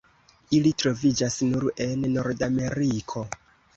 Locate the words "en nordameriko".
1.87-3.29